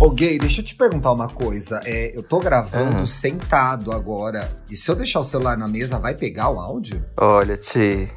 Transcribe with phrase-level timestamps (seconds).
[0.00, 1.80] Ô, Gay, deixa eu te perguntar uma coisa.
[1.84, 3.06] É, eu tô gravando Ah.
[3.06, 4.48] sentado agora.
[4.70, 7.04] E se eu deixar o celular na mesa, vai pegar o áudio?
[7.18, 8.08] Olha, Ti,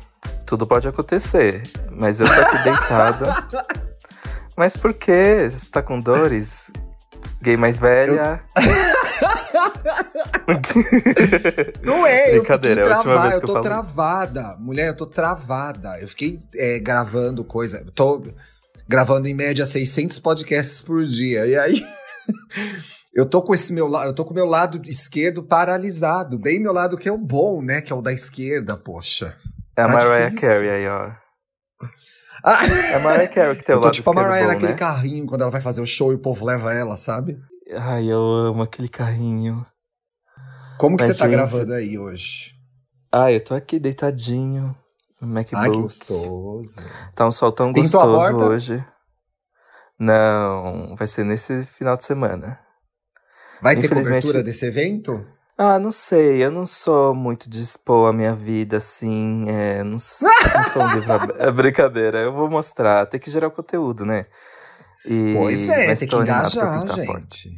[0.46, 3.47] tudo pode acontecer, mas eu tô aqui deitada.
[4.55, 5.49] Mas por quê?
[5.52, 6.70] Você tá com dores?
[7.42, 8.40] Gay mais velha?
[11.84, 13.66] Não é, eu Brincadeira, fiquei é a última travada, vez eu que eu tô falo.
[13.66, 14.56] travada.
[14.60, 15.98] Mulher, eu tô travada.
[16.00, 17.80] Eu fiquei é, gravando coisa.
[17.84, 18.22] Eu tô
[18.91, 21.48] gravando em média 600 podcasts por dia.
[21.48, 21.81] E aí.
[23.13, 26.61] Eu tô com esse meu lado, eu tô com o meu lado esquerdo paralisado, bem
[26.61, 27.81] meu lado que é o bom, né?
[27.81, 29.35] Que é o da esquerda, poxa.
[29.77, 30.49] É a Tá Mariah difícil.
[30.49, 31.11] Carey aí, ó.
[32.41, 34.47] Ah, É a Mariah Carey que tem o eu tô lado tipo a esquerdo Mariah
[34.47, 34.77] bom, naquele né?
[34.77, 37.38] carrinho quando ela vai fazer o show e o povo leva ela, sabe?
[37.75, 39.66] Ai, eu amo aquele carrinho.
[40.80, 42.53] Como que Mas, você tá gente, gravando aí hoje?
[43.11, 44.73] Ai, eu tô aqui deitadinho
[45.21, 45.55] no MacBook.
[45.57, 46.73] Ai, que gostoso.
[47.16, 48.85] Tá um sol tão Pintou gostoso hoje.
[49.99, 52.59] Não, vai ser nesse final de semana.
[53.61, 55.23] Vai ter cobertura desse evento?
[55.58, 59.97] Ah, não sei, eu não sou muito de expor a minha vida assim, é, não,
[59.97, 61.36] s- não sou um livro.
[61.38, 64.25] É brincadeira, eu vou mostrar, tem que gerar o conteúdo, né?
[65.05, 67.52] E, Pois é, tem que engajar, gente.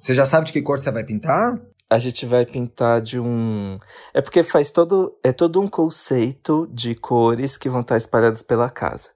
[0.00, 1.58] Você já sabe de que cor você vai pintar?
[1.88, 3.78] A gente vai pintar de um.
[4.12, 5.16] É porque faz todo.
[5.22, 9.10] É todo um conceito de cores que vão estar espalhadas pela casa.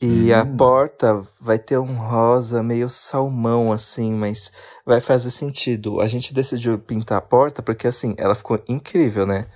[0.00, 0.56] E a Hum.
[0.56, 4.50] porta vai ter um rosa meio salmão, assim, mas
[4.84, 6.00] vai fazer sentido.
[6.00, 9.46] A gente decidiu pintar a porta porque, assim, ela ficou incrível, né?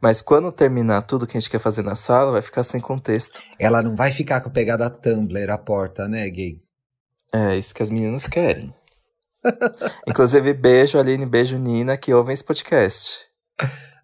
[0.00, 3.42] Mas quando terminar tudo que a gente quer fazer na sala, vai ficar sem contexto.
[3.58, 6.62] Ela não vai ficar com a pegada Tumblr a porta, né, gay?
[7.34, 8.72] É isso que as meninas querem.
[10.06, 13.20] Inclusive, beijo, Aline, beijo, Nina, que ouvem esse podcast.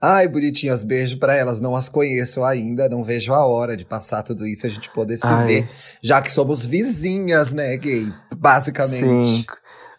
[0.00, 1.60] Ai, bonitinhas, beijo pra elas.
[1.60, 4.90] Não as conheço ainda, não vejo a hora de passar tudo isso e a gente
[4.90, 5.46] poder se Ai.
[5.46, 5.68] ver.
[6.02, 8.12] Já que somos vizinhas, né, gay?
[8.36, 9.04] Basicamente.
[9.04, 9.44] Sim.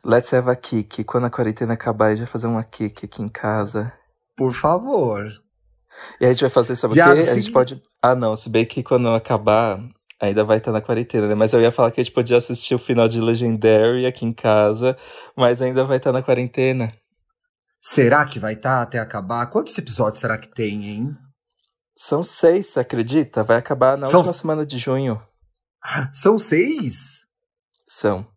[0.06, 1.04] Let's have a kick.
[1.04, 3.92] Quando a quarentena acabar, a gente vai fazer uma kick aqui em casa.
[4.36, 5.30] Por favor.
[6.22, 7.02] E a gente vai fazer, sabe o quê?
[7.02, 7.82] A gente pode.
[8.02, 9.80] Ah, não, se bem que quando acabar,
[10.20, 11.36] ainda vai estar na quarentena, né?
[11.36, 14.34] Mas eu ia falar que a gente podia assistir o final de Legendary aqui em
[14.34, 14.98] casa,
[15.36, 16.88] mas ainda vai estar na quarentena.
[17.80, 19.46] Será que vai estar até acabar?
[19.48, 21.16] Quantos episódios será que tem, hein?
[21.96, 23.44] São seis, você acredita?
[23.44, 25.22] Vai acabar na São- última semana de junho.
[26.14, 27.22] São seis?
[27.88, 28.28] São.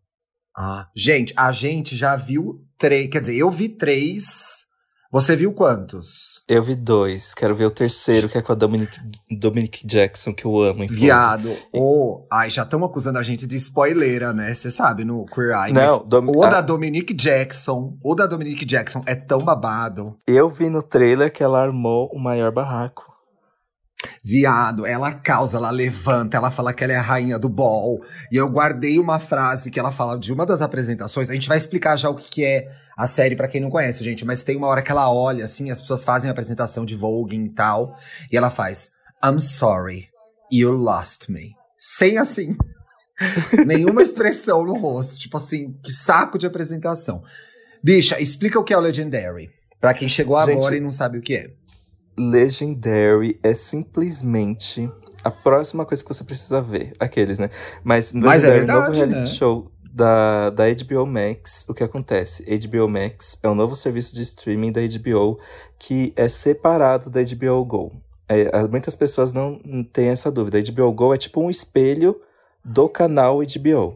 [0.56, 3.08] Ah, gente, a gente já viu três.
[3.10, 4.59] Quer dizer, eu vi três.
[5.12, 6.44] Você viu quantos?
[6.48, 7.34] Eu vi dois.
[7.34, 8.96] Quero ver o terceiro, que é com a Dominic,
[9.28, 10.84] Dominic Jackson, que eu amo.
[10.84, 10.96] Frozen.
[10.96, 11.56] Viado.
[11.74, 14.54] Ô, ai, já estão acusando a gente de spoileira, né?
[14.54, 15.72] Você sabe, no Queer Eye.
[15.72, 16.48] Não, mas Dom- o ah.
[16.48, 17.98] da Dominique Jackson.
[18.04, 20.16] O da Dominique Jackson é tão babado.
[20.28, 23.09] Eu vi no trailer que ela armou o maior barraco.
[24.22, 28.04] Viado, ela causa, ela levanta, ela fala que ela é a rainha do ball.
[28.30, 31.30] E eu guardei uma frase que ela fala de uma das apresentações.
[31.30, 34.04] A gente vai explicar já o que, que é a série pra quem não conhece,
[34.04, 34.26] gente.
[34.26, 37.34] Mas tem uma hora que ela olha, assim, as pessoas fazem a apresentação de Vogue
[37.34, 37.96] e tal.
[38.30, 38.92] E ela faz,
[39.24, 40.08] I'm sorry,
[40.52, 41.54] you lost me.
[41.78, 42.54] Sem assim,
[43.66, 45.18] nenhuma expressão no rosto.
[45.18, 47.22] Tipo assim, que saco de apresentação.
[47.82, 49.48] Bicha, explica o que é o Legendary.
[49.80, 51.50] Pra quem chegou Gente, agora e não sabe o que é.
[52.18, 54.90] Legendary é simplesmente
[55.22, 56.92] a próxima coisa que você precisa ver.
[56.98, 57.50] Aqueles, né?
[57.84, 59.38] Mas, no Mas é Legendary, novo verdade, reality né?
[59.38, 62.44] show da, da HBO Max, o que acontece?
[62.44, 65.38] HBO Max é um novo serviço de streaming da HBO
[65.78, 67.92] que é separado da HBO Go.
[68.28, 69.60] É, muitas pessoas não
[69.92, 70.58] têm essa dúvida.
[70.58, 72.20] A HBO Go é tipo um espelho
[72.64, 73.94] do canal HBO.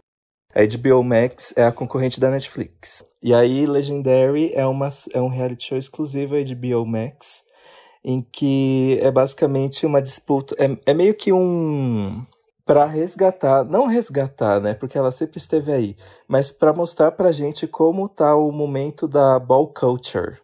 [0.53, 3.05] A HBO Max é a concorrente da Netflix.
[3.23, 7.43] E aí, Legendary é, uma, é um reality show exclusivo à HBO Max,
[8.04, 10.54] em que é basicamente uma disputa.
[10.59, 12.25] É, é meio que um.
[12.66, 14.72] Pra resgatar, não resgatar, né?
[14.72, 19.38] Porque ela sempre esteve aí, mas pra mostrar pra gente como tá o momento da
[19.38, 20.38] ball culture,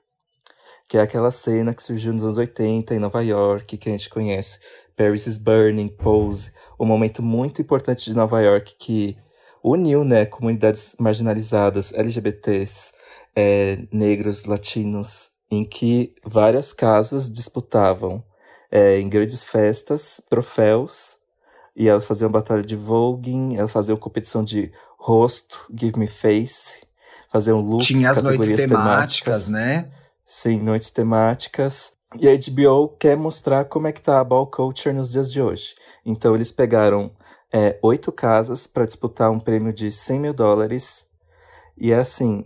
[0.87, 4.11] que é aquela cena que surgiu nos anos 80 em Nova York, que a gente
[4.11, 4.59] conhece.
[4.95, 9.17] Paris is Burning, Pose, um momento muito importante de Nova York que
[9.65, 12.93] uniu, né, comunidades marginalizadas, LGBTs,
[13.35, 18.23] é, negros, latinos, em que várias casas disputavam
[18.71, 21.19] é, em grandes festas, troféus,
[21.75, 26.83] e elas faziam batalha de voguing, elas faziam competição de rosto, give me face,
[27.33, 29.91] faziam looks, Tinha as noites categorias temáticas, né?
[30.25, 31.93] Sim, noites temáticas.
[32.21, 35.41] E a HBO quer mostrar como é que tá a ball culture nos dias de
[35.41, 35.75] hoje.
[36.05, 37.13] Então eles pegaram
[37.53, 41.07] é, oito casas para disputar um prêmio de 100 mil dólares.
[41.79, 42.45] E é assim,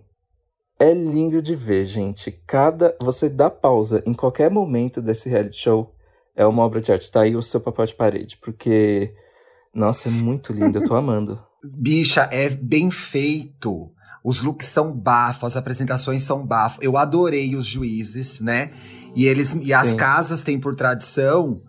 [0.78, 2.30] é lindo de ver, gente.
[2.46, 2.96] Cada.
[3.00, 5.94] Você dá pausa em qualquer momento desse reality show.
[6.36, 7.10] É uma obra de arte.
[7.10, 8.36] Tá aí o seu papel de parede.
[8.38, 9.14] Porque
[9.74, 11.40] Nossa, é muito lindo, eu tô amando.
[11.64, 13.90] Bicha, é bem feito.
[14.22, 16.82] Os looks são bafo, as apresentações são bafo.
[16.82, 18.72] Eu adorei os juízes, né?
[19.14, 21.62] E eles e as casas têm por tradição,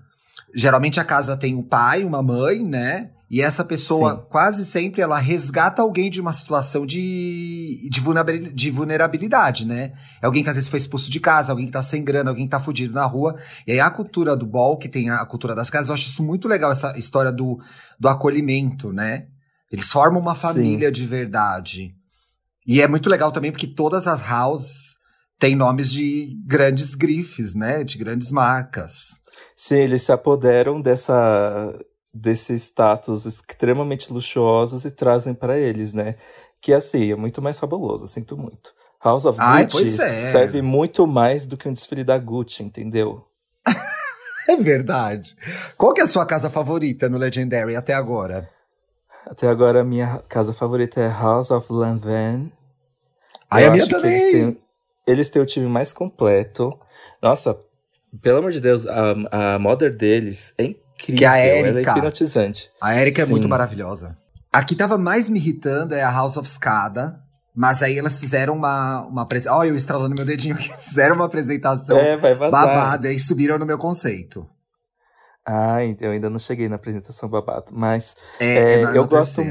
[0.56, 3.12] geralmente a casa tem um pai, uma mãe, né?
[3.30, 4.24] E essa pessoa, Sim.
[4.30, 9.94] quase sempre, ela resgata alguém de uma situação de, de, de vulnerabilidade, né?
[10.22, 12.46] É alguém que às vezes foi expulso de casa, alguém que tá sem grana, alguém
[12.46, 13.40] que tá fudido na rua.
[13.66, 16.24] E aí a cultura do ball, que tem a cultura das casas, eu acho isso
[16.24, 17.60] muito legal, essa história do,
[18.00, 19.26] do acolhimento, né?
[19.72, 20.94] Eles formam uma família Sim.
[20.94, 21.96] de verdade.
[22.68, 24.96] E é muito legal também porque todas as houses
[25.40, 27.84] têm nomes de grandes grifes, né?
[27.84, 29.20] De grandes marcas.
[29.58, 31.72] Sim, eles se apoderam dessa
[32.16, 36.16] desse status extremamente luxuosos e trazem para eles, né?
[36.62, 38.74] Que assim, é muito mais fabuloso, sinto muito.
[39.04, 40.32] House of Ai, Gucci é.
[40.32, 43.28] serve muito mais do que um desfile da Gucci, entendeu?
[44.48, 45.36] é verdade.
[45.78, 48.50] Qual que é a sua casa favorita no Legendary até agora?
[49.26, 52.52] Até agora a minha casa favorita é House of Lanvin.
[53.52, 54.14] Ai, a minha também!
[54.14, 54.58] Eles têm,
[55.06, 56.80] eles têm o time mais completo.
[57.22, 57.60] Nossa,
[58.22, 61.80] pelo amor de Deus, a, a Mother deles é incrível incrível, que a Erika, ela
[61.80, 62.70] é hipnotizante.
[62.82, 64.18] A Erika é muito maravilhosa.
[64.52, 67.22] A que tava mais me irritando é a House of Skada.
[67.58, 69.60] Mas aí elas fizeram uma, uma apresentação.
[69.60, 70.76] Olha, eu estralando meu dedinho aqui.
[70.84, 74.46] Fizeram uma apresentação é, babada e subiram no meu conceito.
[75.46, 77.72] Ah, então eu ainda não cheguei na apresentação babado.
[77.72, 79.42] Mas é, é, é eu, gosto,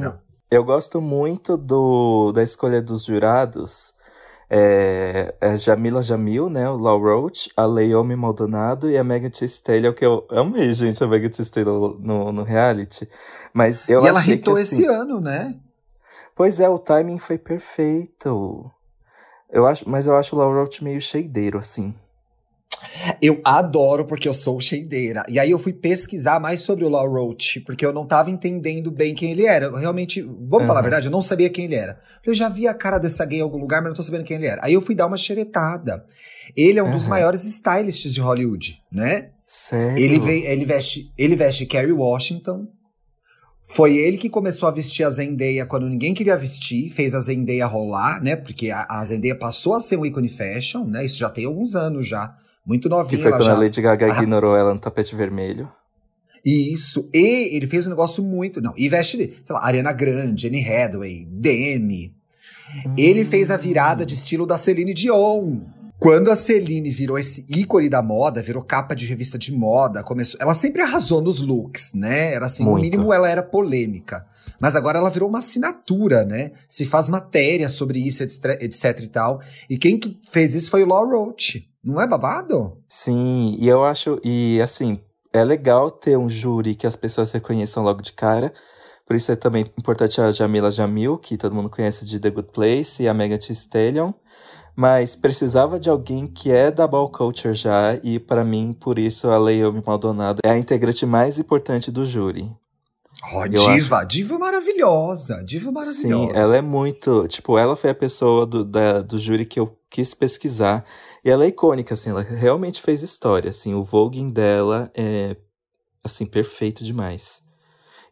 [0.51, 3.95] eu gosto muito do, da escolha dos jurados
[4.49, 6.69] é, é Jamila Jamil, né?
[6.69, 11.03] O Law Roach, a Leomi Maldonado e a Megan Thee Stallion, que eu amei, gente,
[11.03, 13.09] a Megan Thee Stallion no, no reality.
[13.53, 15.55] Mas eu e ela hitou assim, esse ano, né?
[16.37, 18.71] Pois é, o timing foi perfeito.
[19.51, 21.95] Eu acho, mas eu acho o Law Roach meio cheideiro, assim.
[23.21, 25.25] Eu adoro porque eu sou cheideira.
[25.29, 28.91] E aí eu fui pesquisar mais sobre o Law Roach, porque eu não tava entendendo
[28.91, 29.67] bem quem ele era.
[29.67, 30.67] Eu realmente, vamos uhum.
[30.67, 31.99] falar a verdade, eu não sabia quem ele era.
[32.25, 34.37] Eu já vi a cara dessa gay em algum lugar, mas não tô sabendo quem
[34.37, 34.61] ele era.
[34.65, 36.05] Aí eu fui dar uma xeretada.
[36.57, 36.93] Ele é um uhum.
[36.93, 39.31] dos maiores stylists de Hollywood, né?
[39.47, 39.99] Sério?
[39.99, 42.67] Ele, ele, veste, ele veste Kerry Washington.
[43.67, 47.67] Foi ele que começou a vestir a Zendaya quando ninguém queria vestir, fez a Zendaya
[47.67, 48.37] rolar, né?
[48.37, 51.05] Porque a, a Zendaya passou a ser um ícone fashion, né?
[51.05, 52.37] Isso já tem alguns anos já.
[52.67, 53.17] Muito novinha.
[53.17, 53.53] Que foi quando já.
[53.53, 54.17] a Lady Gaga ah.
[54.19, 55.71] ignorou ela no tapete vermelho.
[56.45, 57.09] Isso.
[57.13, 58.61] E ele fez um negócio muito.
[58.61, 62.15] Não, e veste, sei lá, Ariana Grande, Anne Hathaway, Demi.
[62.87, 62.95] Hum.
[62.99, 65.61] Ele fez a virada de estilo da Celine Dion.
[65.99, 70.39] Quando a Celine virou esse ícone da moda, virou capa de revista de moda, começou.
[70.41, 72.35] Ela sempre arrasou nos looks, né?
[72.35, 72.77] Era assim, muito.
[72.77, 74.27] no mínimo ela era polêmica.
[74.61, 76.53] Mas agora ela virou uma assinatura, né?
[76.69, 79.41] Se faz matéria sobre isso, etc, e tal.
[79.69, 79.99] E quem
[80.31, 81.67] fez isso foi o Law Roach.
[81.85, 82.79] Não é babado?
[82.89, 84.99] Sim, e eu acho, e assim,
[85.33, 88.53] é legal ter um júri que as pessoas reconheçam logo de cara.
[89.07, 92.49] Por isso é também importante a Jamila Jamil, que todo mundo conhece de The Good
[92.53, 94.13] Place, e a Megan Thee Stallion.
[94.75, 99.29] Mas precisava de alguém que é da ball culture já, e para mim, por isso,
[99.29, 102.51] a Leomi Maldonado é a integrante mais importante do júri.
[103.33, 104.09] Oh, diva, acho...
[104.09, 106.27] diva maravilhosa, diva maravilhosa.
[106.27, 109.77] Sim, ela é muito, tipo, ela foi a pessoa do, da, do júri que eu
[109.89, 110.85] quis pesquisar.
[111.25, 115.37] E ela é icônica, assim, ela realmente fez história, assim, o voguing dela é,
[116.03, 117.43] assim, perfeito demais.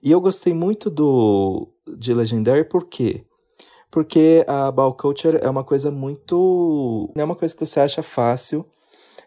[0.03, 1.69] E eu gostei muito do
[1.99, 3.27] de Legendary, por quê?
[3.91, 7.13] Porque a ball culture é uma coisa muito...
[7.15, 8.67] é uma coisa que você acha fácil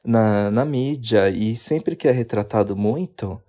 [0.03, 3.39] na, na mídia, e sempre que é retratado muito,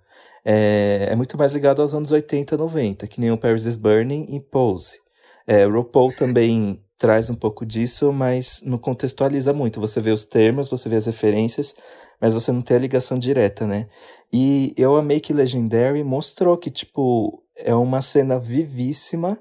[0.45, 4.27] é, é muito mais ligado aos anos 80, 90, que nem o Paris is Burning
[4.29, 4.99] e Pose.
[5.47, 9.79] É, RuPaul também traz um pouco disso, mas não contextualiza muito.
[9.79, 11.75] Você vê os termos, você vê as referências,
[12.19, 13.87] mas você não tem a ligação direta, né?
[14.33, 19.37] E eu amei que Legendary mostrou que, tipo, é uma cena vivíssima,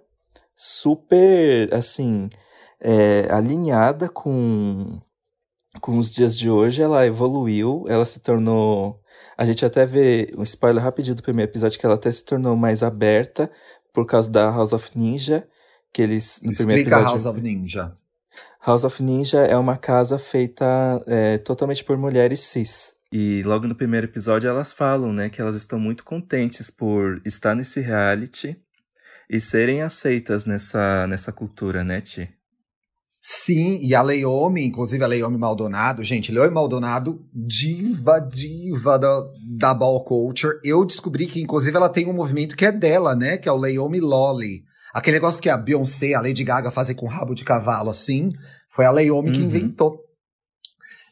[0.55, 2.29] super, assim,
[2.81, 5.01] é, alinhada com,
[5.81, 6.83] com os dias de hoje.
[6.83, 9.01] Ela evoluiu, ela se tornou.
[9.37, 12.55] A gente até vê um spoiler rapidinho do primeiro episódio que ela até se tornou
[12.57, 13.51] mais aberta
[13.93, 15.49] por causa da House of Ninja
[15.97, 17.97] que eles no Explica primeiro episódio, House of Ninja.
[18.67, 22.95] House of Ninja é uma casa feita é, totalmente por mulheres cis.
[23.11, 27.55] E logo no primeiro episódio elas falam, né, que elas estão muito contentes por estar
[27.55, 28.61] nesse reality
[29.31, 32.29] e serem aceitas nessa, nessa cultura, né, Ti?
[33.19, 39.73] Sim, e a Leomi, inclusive a Leomi Maldonado, gente, Leomi Maldonado, diva, diva da, da
[39.73, 40.61] ball culture.
[40.63, 43.57] Eu descobri que, inclusive, ela tem um movimento que é dela, né, que é o
[43.57, 44.63] Leomi Lolly
[44.97, 48.33] Aquele negócio que a Beyoncé, a Lady Gaga fazem com rabo de cavalo, assim,
[48.71, 49.35] foi a Leomi uhum.
[49.35, 50.01] que inventou.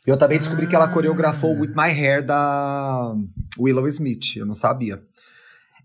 [0.06, 0.68] Eu também descobri ah.
[0.70, 3.14] que ela coreografou With My Hair da
[3.58, 5.02] Willow Smith, eu não sabia.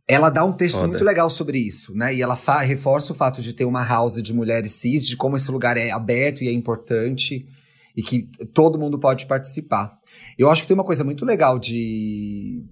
[0.08, 0.88] ela dá um texto Foda.
[0.88, 2.16] muito legal sobre isso, né?
[2.16, 5.52] E ela reforça o fato de ter uma house de mulheres cis, de como esse
[5.52, 7.46] lugar é aberto e é importante
[7.98, 9.92] e que todo mundo pode participar.
[10.38, 12.64] Eu acho que tem uma coisa muito legal de,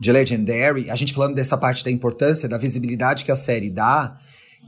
[0.00, 4.18] de Legendary, a gente falando dessa parte da importância, da visibilidade que a série dá,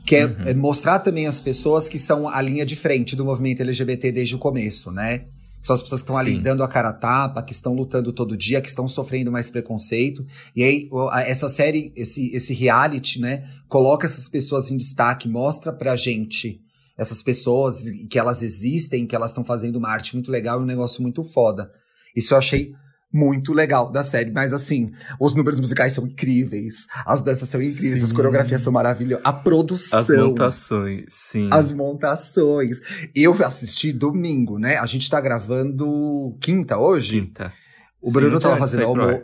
[0.07, 0.35] que é, Uhum.
[0.47, 4.35] é mostrar também as pessoas que são a linha de frente do movimento LGBT desde
[4.35, 5.27] o começo, né?
[5.63, 8.35] São as pessoas que estão ali dando a cara a tapa, que estão lutando todo
[8.37, 10.25] dia, que estão sofrendo mais preconceito.
[10.57, 10.89] E aí,
[11.27, 16.61] essa série, esse, esse reality, né, coloca essas pessoas em destaque, mostra pra gente
[16.97, 20.67] essas pessoas, que elas existem, que elas estão fazendo uma arte muito legal e um
[20.67, 21.71] negócio muito foda.
[22.17, 22.73] Isso eu achei
[23.13, 24.31] muito legal da série.
[24.31, 28.15] Mas assim, os números musicais são incríveis, as danças são incríveis, as Sim.
[28.15, 29.99] coreografias são maravilhosas, a produção.
[29.99, 31.49] As montações, sim.
[31.53, 32.81] As montações.
[33.15, 34.77] Eu assisti domingo, né?
[34.77, 37.21] A gente tá gravando quinta hoje.
[37.21, 37.53] Quinta.
[38.01, 39.23] O Sim, Bruno dia tava de fazendo almoço.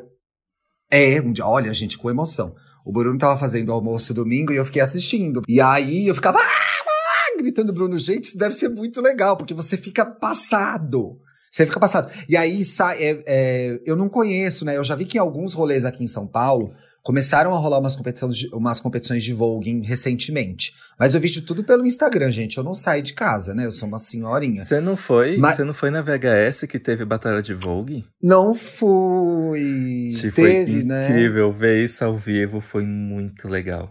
[0.90, 2.54] É, um dia, olha, gente, com emoção.
[2.84, 5.42] O Bruno tava fazendo almoço domingo e eu fiquei assistindo.
[5.48, 9.76] E aí eu ficava ah", gritando, Bruno, gente, isso deve ser muito legal, porque você
[9.76, 11.18] fica passado.
[11.56, 12.12] Você fica passado.
[12.28, 13.02] E aí sai.
[13.02, 14.76] é, é, eu não conheço, né?
[14.76, 17.96] Eu já vi que em alguns rolês aqui em São Paulo começaram a rolar umas
[17.96, 20.74] competições de, umas competições de voguing recentemente.
[21.00, 22.58] Mas eu vejo tudo pelo Instagram, gente.
[22.58, 23.64] Eu não saio de casa, né?
[23.64, 24.62] Eu sou uma senhorinha.
[24.62, 25.38] Você não foi?
[25.38, 28.04] Você não foi na VHS que teve Batalha de Vogue?
[28.22, 30.08] Não fui.
[30.14, 31.08] Tipo, Teve, foi né?
[31.08, 31.50] incrível.
[31.50, 33.90] Ver isso ao vivo foi muito legal.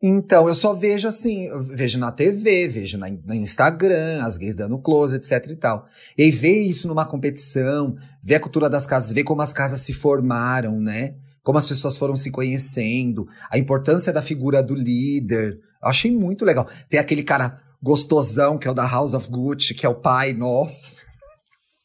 [0.00, 4.78] Então, eu só vejo assim, vejo na TV, vejo na, no Instagram, as gays dando
[4.78, 5.88] close, etc e tal.
[6.16, 9.80] E aí ver isso numa competição, ver a cultura das casas, ver como as casas
[9.80, 11.16] se formaram, né?
[11.42, 15.58] Como as pessoas foram se conhecendo, a importância da figura do líder.
[15.82, 16.68] Eu achei muito legal.
[16.88, 20.32] Tem aquele cara gostosão, que é o da House of Gucci, que é o pai,
[20.32, 20.92] nossa.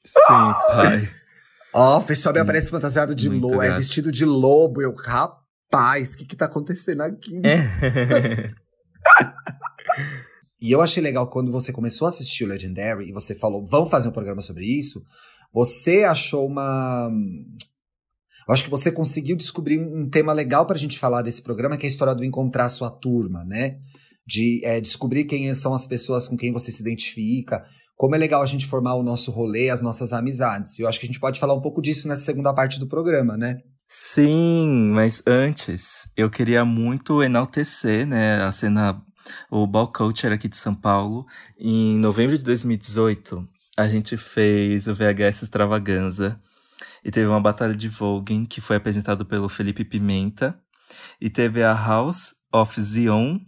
[0.05, 1.09] Sim, pai.
[1.73, 4.79] Ó, o pessoal me aparece fantasiado de lobo, é vestido de lobo.
[4.79, 5.42] Eu, rapaz,
[5.77, 7.41] o que que tá acontecendo aqui?
[7.45, 8.53] É.
[10.63, 13.91] E eu achei legal quando você começou a assistir o Legendary e você falou, vamos
[13.91, 15.03] fazer um programa sobre isso.
[15.53, 17.11] Você achou uma.
[18.47, 21.75] Eu acho que você conseguiu descobrir um um tema legal pra gente falar desse programa,
[21.75, 23.77] que é a história do encontrar sua turma, né?
[24.25, 27.65] De é, descobrir quem são as pessoas com quem você se identifica.
[27.97, 30.79] Como é legal a gente formar o nosso rolê, as nossas amizades.
[30.79, 33.35] Eu acho que a gente pode falar um pouco disso nessa segunda parte do programa,
[33.35, 33.59] né?
[33.87, 39.01] Sim, mas antes eu queria muito enaltecer, né, a cena,
[39.51, 41.25] o Ball Culture aqui de São Paulo.
[41.57, 43.47] Em novembro de 2018,
[43.77, 46.39] a gente fez o VHS Extravaganza
[47.03, 50.59] e teve uma batalha de voguing que foi apresentado pelo Felipe Pimenta
[51.21, 53.39] e teve a House of Zion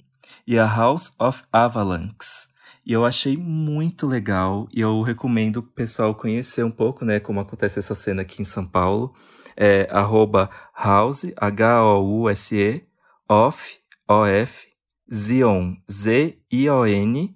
[0.45, 2.47] e a House of Avalanche.
[2.85, 7.39] E eu achei muito legal e eu recomendo o pessoal conhecer um pouco, né, como
[7.39, 9.13] acontece essa cena aqui em São Paulo
[9.57, 12.83] é arroba house, H-O-U-S-E,
[13.29, 14.67] off, O-F,
[15.11, 17.35] Zion, Z-I-O-N,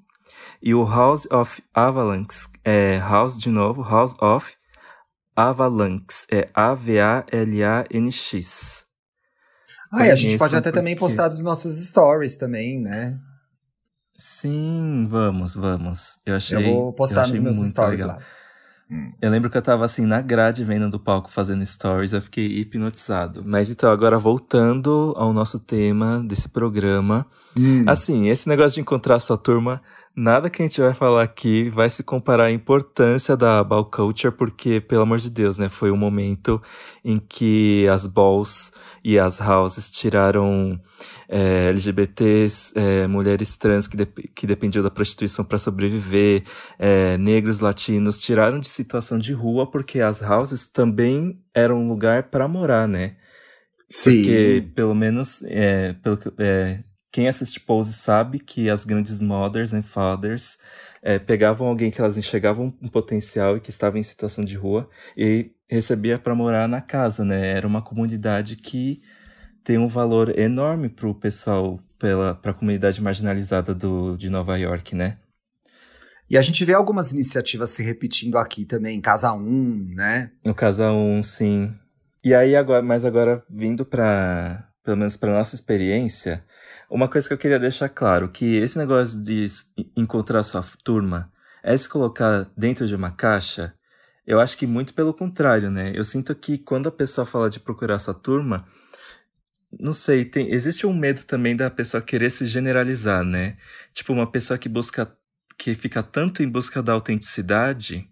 [0.62, 4.54] e o House of Avalanche, é House de novo, House of
[5.36, 8.86] Avalanche, é A-V-A-L-A-N-X.
[9.92, 13.18] Ah, e a gente pode até também porque- postar dos nossos stories também, né?
[14.18, 16.20] Sim, vamos, vamos.
[16.26, 18.18] Eu achei, eu vou postar achei nos meus stories legal.
[18.18, 18.24] lá.
[18.90, 19.12] Hum.
[19.22, 22.46] Eu lembro que eu tava assim na grade vendo do palco fazendo stories, eu fiquei
[22.60, 23.44] hipnotizado.
[23.46, 27.26] Mas então, agora voltando ao nosso tema desse programa.
[27.58, 27.84] Hum.
[27.86, 29.82] Assim, esse negócio de encontrar sua turma,
[30.16, 34.34] nada que a gente vai falar aqui vai se comparar à importância da ball culture,
[34.34, 36.62] porque, pelo amor de Deus, né, foi um momento
[37.04, 38.72] em que as balls
[39.04, 40.80] e as houses tiraram
[41.28, 46.44] é, LGBTs, é, mulheres trans que, dep- que dependiam da prostituição para sobreviver,
[46.78, 52.24] é, negros, latinos, tiraram de situação de rua porque as houses também eram um lugar
[52.24, 53.16] para morar, né?
[53.90, 54.16] Sim.
[54.18, 59.82] Porque, pelo menos, é, pelo é, quem assiste Pose sabe que as grandes mothers and
[59.82, 60.58] fathers
[61.02, 64.90] é, pegavam alguém que elas enxergavam um potencial e que estava em situação de rua
[65.18, 67.48] e recebia para morar na casa, né?
[67.48, 69.02] Era uma comunidade que
[69.64, 75.18] tem um valor enorme pro pessoal, pela, pra comunidade marginalizada do, de Nova York, né?
[76.30, 80.32] E a gente vê algumas iniciativas se repetindo aqui também, Casa 1, né?
[80.46, 81.74] No Casa 1, sim.
[82.24, 86.44] E aí, agora, mas agora, vindo para pelo menos para nossa experiência,
[86.90, 89.46] uma coisa que eu queria deixar claro, que esse negócio de
[89.96, 91.32] encontrar sua turma
[91.62, 93.76] é se colocar dentro de uma caixa,
[94.26, 95.92] eu acho que muito pelo contrário, né?
[95.94, 98.66] Eu sinto que quando a pessoa fala de procurar sua turma,
[99.80, 103.58] não sei, tem, existe um medo também da pessoa querer se generalizar, né?
[103.94, 105.16] Tipo, uma pessoa que busca,
[105.56, 108.10] que fica tanto em busca da autenticidade,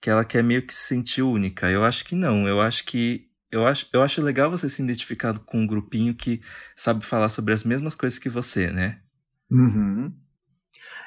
[0.00, 1.70] que ela quer meio que se sentir única.
[1.70, 2.48] Eu acho que não.
[2.48, 6.40] Eu acho que eu acho, eu acho legal você se identificar com um grupinho que
[6.76, 9.00] sabe falar sobre as mesmas coisas que você, né?
[9.50, 10.12] Uhum.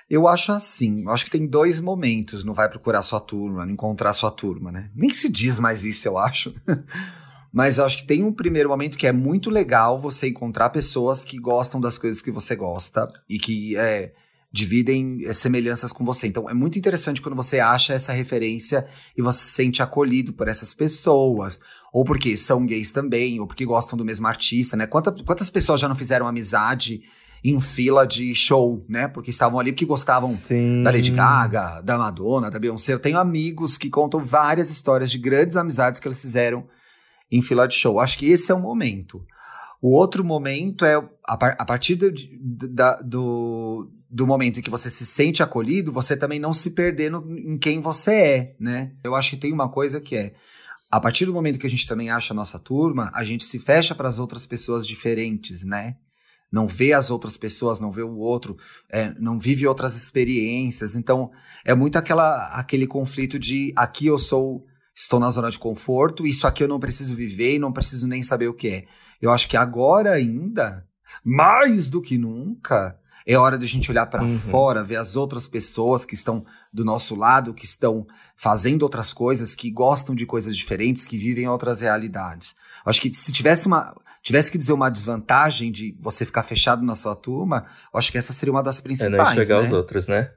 [0.09, 3.71] Eu acho assim, eu acho que tem dois momentos no vai procurar sua turma, no
[3.71, 4.91] encontrar sua turma, né?
[4.93, 6.53] Nem se diz mais isso, eu acho.
[7.53, 11.25] Mas eu acho que tem um primeiro momento que é muito legal você encontrar pessoas
[11.25, 14.13] que gostam das coisas que você gosta e que é,
[14.51, 16.27] dividem é, semelhanças com você.
[16.27, 20.47] Então é muito interessante quando você acha essa referência e você se sente acolhido por
[20.47, 21.59] essas pessoas.
[21.91, 24.87] Ou porque são gays também, ou porque gostam do mesmo artista, né?
[24.87, 27.01] Quantas, quantas pessoas já não fizeram amizade
[27.43, 29.07] em fila de show, né?
[29.07, 30.83] Porque estavam ali porque gostavam Sim.
[30.83, 32.93] da Lady Gaga, da Madonna, da Beyoncé.
[32.93, 36.65] Eu tenho amigos que contam várias histórias de grandes amizades que eles fizeram
[37.31, 37.99] em fila de show.
[37.99, 39.25] Acho que esse é o momento.
[39.81, 42.13] O outro momento é a, par a partir do,
[42.69, 47.09] da, do, do momento em que você se sente acolhido, você também não se perder
[47.09, 48.91] no, em quem você é, né?
[49.03, 50.33] Eu acho que tem uma coisa que é
[50.91, 53.57] a partir do momento que a gente também acha a nossa turma, a gente se
[53.59, 55.95] fecha para as outras pessoas diferentes, né?
[56.51, 58.57] Não vê as outras pessoas, não vê o outro,
[58.89, 60.93] é, não vive outras experiências.
[60.93, 61.31] Então,
[61.63, 66.45] é muito aquela, aquele conflito de aqui eu sou, estou na zona de conforto, isso
[66.45, 68.85] aqui eu não preciso viver e não preciso nem saber o que é.
[69.21, 70.85] Eu acho que agora ainda,
[71.23, 74.37] mais do que nunca, é hora de a gente olhar para uhum.
[74.37, 78.05] fora, ver as outras pessoas que estão do nosso lado, que estão
[78.41, 82.55] fazendo outras coisas, que gostam de coisas diferentes, que vivem outras realidades.
[82.83, 86.95] Acho que se tivesse uma tivesse que dizer uma desvantagem de você ficar fechado na
[86.95, 89.13] sua turma, eu acho que essa seria uma das principais.
[89.13, 89.61] É não enxergar né?
[89.61, 90.31] os outros, né?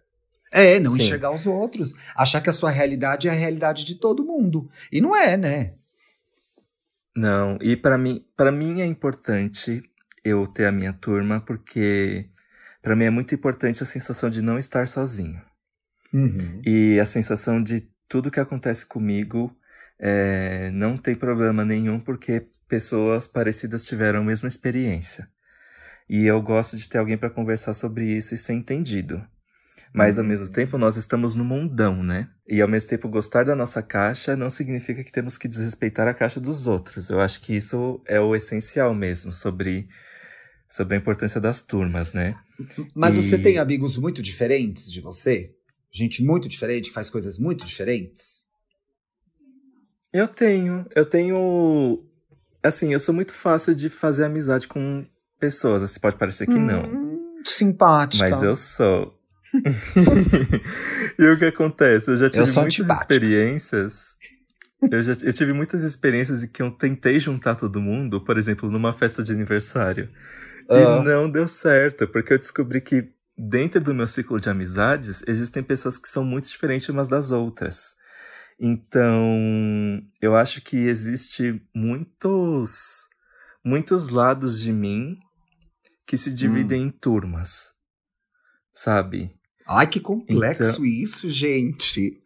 [0.52, 1.02] É, não Sim.
[1.02, 1.94] enxergar os outros.
[2.14, 4.68] Achar que a sua realidade é a realidade de todo mundo.
[4.92, 5.72] E não é, né?
[7.16, 9.82] Não, e para mim, para mim é importante
[10.22, 12.28] eu ter a minha turma porque
[12.82, 15.40] para mim é muito importante a sensação de não estar sozinho.
[16.12, 16.60] Uhum.
[16.66, 19.50] E a sensação de tudo que acontece comigo
[19.98, 25.28] é, não tem problema nenhum porque pessoas parecidas tiveram a mesma experiência.
[26.08, 29.20] E eu gosto de ter alguém para conversar sobre isso e ser entendido.
[29.92, 32.28] Mas ao mesmo tempo nós estamos no mundão, né?
[32.46, 36.14] E ao mesmo tempo gostar da nossa caixa não significa que temos que desrespeitar a
[36.14, 37.10] caixa dos outros.
[37.10, 39.88] Eu acho que isso é o essencial mesmo sobre
[40.68, 42.36] sobre a importância das turmas, né?
[42.94, 43.22] Mas e...
[43.22, 45.52] você tem amigos muito diferentes de você?
[45.94, 48.44] Gente muito diferente, que faz coisas muito diferentes?
[50.12, 50.84] Eu tenho.
[50.92, 52.04] Eu tenho.
[52.60, 55.06] Assim, eu sou muito fácil de fazer amizade com
[55.38, 55.84] pessoas.
[55.84, 57.42] Assim, pode parecer que hum, não.
[57.44, 58.28] Simpática.
[58.28, 59.16] Mas eu sou.
[61.16, 62.10] e o que acontece?
[62.10, 63.14] Eu já tive eu muitas antipática.
[63.14, 64.16] experiências.
[64.90, 68.68] Eu, já, eu tive muitas experiências em que eu tentei juntar todo mundo, por exemplo,
[68.68, 70.10] numa festa de aniversário.
[70.68, 70.74] Uh.
[70.74, 75.62] E não deu certo, porque eu descobri que dentro do meu ciclo de amizades existem
[75.62, 77.96] pessoas que são muito diferentes umas das outras.
[78.58, 83.08] Então, eu acho que existe muitos
[83.64, 85.18] muitos lados de mim
[86.06, 86.86] que se dividem hum.
[86.86, 87.72] em turmas.
[88.72, 89.34] Sabe?
[89.66, 92.22] Ai, que complexo então, isso, gente.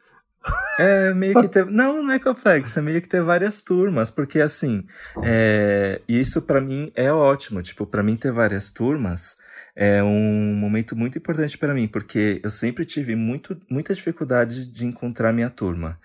[0.78, 1.66] É meio que ter.
[1.66, 4.86] Não, não é complexo, é meio que ter várias turmas, porque assim,
[5.24, 6.00] é...
[6.08, 7.60] isso para mim é ótimo.
[7.60, 9.36] Tipo, para mim ter várias turmas
[9.74, 14.84] é um momento muito importante para mim, porque eu sempre tive muito, muita dificuldade de
[14.84, 15.98] encontrar minha turma.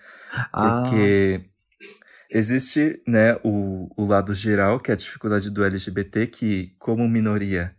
[0.52, 0.82] Ah.
[0.82, 1.44] Porque
[2.30, 7.74] existe né, o, o lado geral, que é a dificuldade do LGBT, que, como minoria,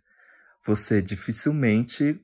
[0.64, 2.20] você dificilmente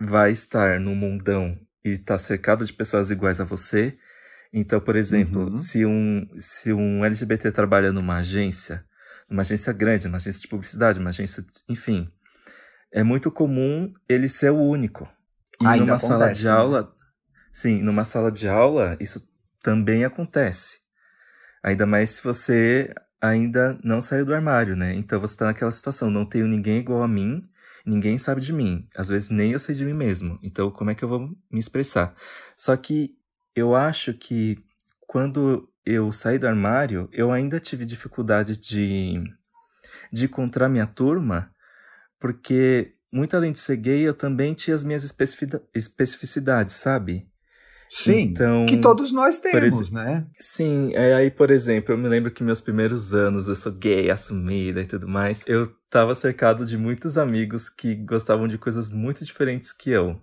[0.00, 3.96] vai estar no mundão e está cercado de pessoas iguais a você.
[4.52, 5.56] Então, por exemplo, uhum.
[5.56, 8.84] se, um, se um LGBT trabalha numa agência,
[9.28, 12.10] numa agência grande, numa agência de publicidade, uma agência, enfim,
[12.92, 15.08] é muito comum ele ser o único.
[15.60, 16.50] E Ainda numa acontece, sala de né?
[16.50, 16.94] aula,
[17.52, 19.26] sim, numa sala de aula, isso
[19.62, 20.78] também acontece.
[21.62, 24.94] Ainda mais se você ainda não saiu do armário, né?
[24.94, 27.42] Então você tá naquela situação, não tenho ninguém igual a mim,
[27.88, 28.86] ninguém sabe de mim.
[28.94, 30.38] Às vezes nem eu sei de mim mesmo.
[30.42, 31.20] Então, como é que eu vou
[31.50, 32.14] me expressar?
[32.56, 33.16] Só que
[33.56, 34.58] eu acho que
[35.06, 39.22] quando eu saí do armário, eu ainda tive dificuldade de,
[40.12, 41.50] de encontrar minha turma,
[42.20, 45.02] porque muito além de ser gay, eu também tinha as minhas
[45.74, 47.26] especificidades, sabe?
[47.90, 50.26] Sim, então, que todos nós temos, né?
[50.38, 54.10] Sim, é, aí, por exemplo, eu me lembro que meus primeiros anos, eu sou gay,
[54.10, 59.24] assumida e tudo mais, eu tava cercado de muitos amigos que gostavam de coisas muito
[59.24, 60.20] diferentes que eu.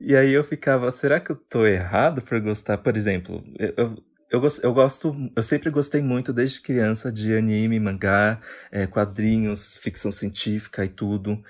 [0.00, 2.78] E aí eu ficava, será que eu tô errado por gostar?
[2.78, 7.78] Por exemplo, eu, eu, eu, eu gosto, eu sempre gostei muito desde criança de anime,
[7.78, 8.40] mangá,
[8.72, 11.42] é, quadrinhos, ficção científica e tudo.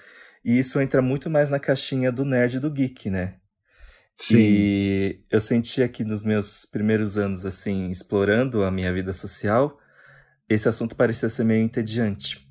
[0.44, 3.36] E isso entra muito mais na caixinha do nerd e do geek, né?
[4.16, 4.36] Sim.
[4.38, 9.78] E eu sentia que nos meus primeiros anos, assim, explorando a minha vida social,
[10.48, 12.49] esse assunto parecia ser meio entediante.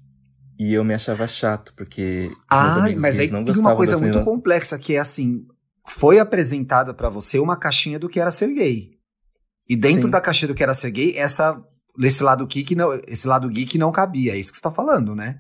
[0.60, 4.26] E eu me achava chato, porque ah, mas aí não tem uma coisa muito meninas...
[4.26, 5.48] complexa que é assim,
[5.88, 8.92] foi apresentada para você uma caixinha do que era ser gay.
[9.70, 10.10] E dentro Sim.
[10.10, 11.64] da caixinha do que era ser gay, essa
[11.98, 15.16] esse lado geek não, esse lado geek não cabia, é isso que você tá falando,
[15.16, 15.40] né?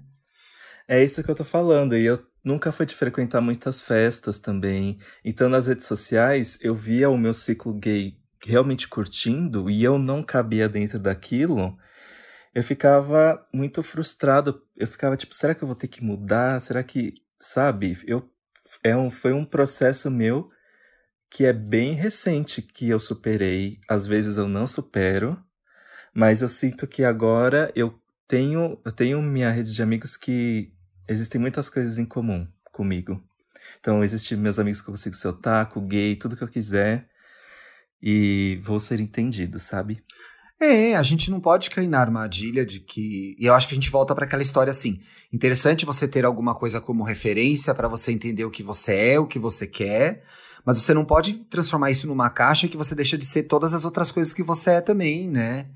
[0.88, 4.98] É isso que eu tô falando, e eu nunca fui de frequentar muitas festas também.
[5.24, 10.24] Então nas redes sociais eu via o meu ciclo gay realmente curtindo e eu não
[10.24, 11.78] cabia dentro daquilo
[12.54, 14.64] eu ficava muito frustrado.
[14.76, 16.62] Eu ficava tipo, será que eu vou ter que mudar?
[16.62, 17.98] Será que, sabe?
[18.06, 18.30] Eu
[18.84, 20.50] é um, foi um processo meu
[21.30, 23.80] que é bem recente que eu superei.
[23.88, 25.42] Às vezes eu não supero,
[26.14, 30.72] mas eu sinto que agora eu tenho eu tenho minha rede de amigos que
[31.08, 33.24] existem muitas coisas em comum comigo.
[33.80, 37.10] Então, existem meus amigos que eu consigo ser otaku, gay, tudo que eu quiser.
[38.02, 40.04] E vou ser entendido, sabe?
[40.60, 43.36] É, a gente não pode cair na armadilha de que.
[43.40, 45.00] E eu acho que a gente volta para aquela história assim.
[45.32, 49.26] Interessante você ter alguma coisa como referência para você entender o que você é, o
[49.26, 50.24] que você quer,
[50.66, 53.86] mas você não pode transformar isso numa caixa que você deixa de ser todas as
[53.86, 55.68] outras coisas que você é também, né?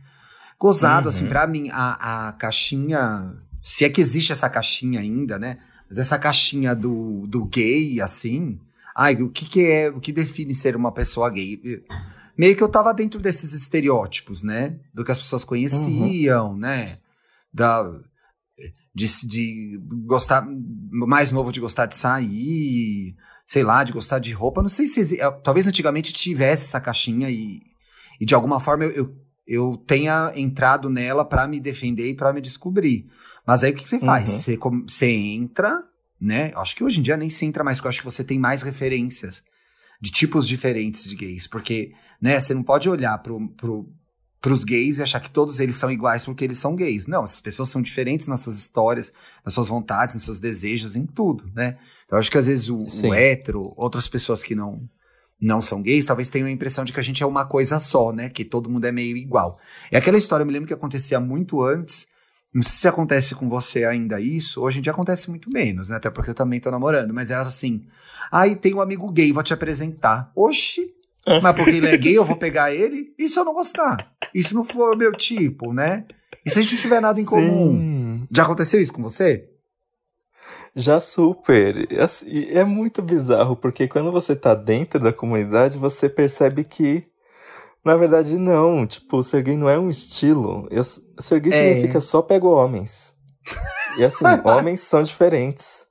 [0.59, 1.27] Gozado, assim, uhum.
[1.27, 3.33] assim, para mim, a, a caixinha.
[3.61, 5.59] Se é que existe essa caixinha ainda, né?
[5.89, 8.59] Mas essa caixinha do, do gay, assim.
[8.95, 9.89] Ai, o que, que é.
[9.89, 11.83] O que define ser uma pessoa gay?
[12.37, 14.79] Meio que eu tava dentro desses estereótipos, né?
[14.93, 16.57] Do que as pessoas conheciam, uhum.
[16.57, 16.95] né?
[17.53, 17.83] Da,
[18.93, 20.45] de, de gostar,
[20.91, 23.15] mais novo de gostar de sair,
[23.45, 24.61] sei lá, de gostar de roupa.
[24.61, 25.17] Não sei se.
[25.43, 27.61] Talvez antigamente tivesse essa caixinha e,
[28.19, 29.15] e de alguma forma eu, eu,
[29.45, 33.07] eu tenha entrado nela para me defender e para me descobrir.
[33.45, 34.29] Mas aí o que, que você faz?
[34.29, 34.37] Uhum.
[34.37, 35.83] Você, você entra,
[36.19, 36.51] né?
[36.55, 38.39] Acho que hoje em dia nem se entra mais, porque eu acho que você tem
[38.39, 39.43] mais referências
[40.01, 41.93] de tipos diferentes de gays, porque
[42.23, 43.85] né, você não pode olhar pro, pro,
[44.39, 47.05] pros gays e achar que todos eles são iguais porque eles são gays.
[47.05, 49.11] Não, essas pessoas são diferentes nas suas histórias,
[49.43, 51.77] nas suas vontades, nos seus desejos, em tudo, né?
[52.09, 54.89] Eu acho que às vezes o, o hétero, outras pessoas que não
[55.41, 58.13] não são gays, talvez tenham a impressão de que a gente é uma coisa só,
[58.13, 58.29] né?
[58.29, 59.59] Que todo mundo é meio igual.
[59.91, 62.07] É aquela história, eu me lembro que acontecia muito antes,
[62.53, 65.97] não sei se acontece com você ainda isso, hoje em dia acontece muito menos, né?
[65.97, 67.85] Até porque eu também tô namorando, mas era assim,
[68.31, 70.31] Aí tem um amigo gay, vou te apresentar.
[70.35, 70.91] Oxi,
[71.41, 73.13] mas porque ele é gay, eu vou pegar ele?
[73.17, 74.11] E se eu não gostar?
[74.33, 76.05] E se não for o meu tipo, né?
[76.45, 77.71] E se a gente não tiver nada em comum?
[77.71, 78.27] Sim.
[78.33, 79.49] Já aconteceu isso com você?
[80.75, 81.87] Já super.
[81.99, 87.01] Assim, é muito bizarro, porque quando você tá dentro da comunidade, você percebe que,
[87.85, 88.85] na verdade, não.
[88.85, 90.67] Tipo, ser gay não é um estilo.
[90.71, 91.73] Eu, ser gay é.
[91.73, 93.15] significa só pego homens.
[93.97, 95.85] E assim, homens são diferentes.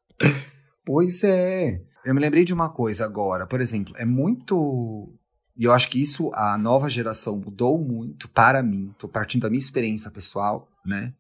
[0.85, 1.81] Pois é.
[2.05, 5.15] Eu me lembrei de uma coisa agora, por exemplo, é muito.
[5.57, 8.95] E eu acho que isso a nova geração mudou muito para mim.
[8.99, 11.13] Tô partindo da minha experiência pessoal, né?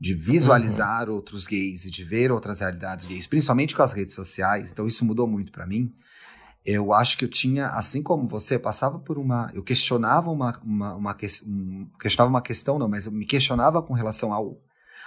[0.00, 1.16] De visualizar uhum.
[1.16, 4.70] outros gays e de ver outras realidades gays, principalmente com as redes sociais.
[4.72, 5.92] Então isso mudou muito para mim.
[6.64, 9.50] Eu acho que eu tinha, assim como você, passava por uma.
[9.54, 13.94] Eu questionava uma, uma, uma um, questionava uma questão, não, mas eu me questionava com
[13.94, 14.58] relação ao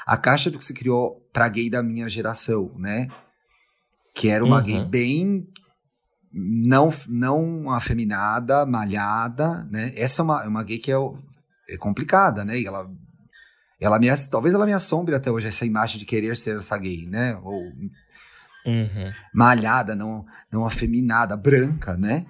[0.05, 3.07] a caixa do que se criou para gay da minha geração, né?
[4.13, 4.63] que era uma uhum.
[4.63, 5.47] gay bem
[6.34, 9.93] não não afeminada, malhada, né?
[9.96, 10.96] Essa é uma, é uma gay que é,
[11.69, 12.60] é complicada, né?
[12.60, 12.89] E ela
[13.80, 17.06] ela me talvez ela me assombre até hoje essa imagem de querer ser essa gay,
[17.06, 17.38] né?
[17.43, 17.62] Ou
[18.65, 19.12] uhum.
[19.34, 22.26] malhada, não não afeminada, branca, né?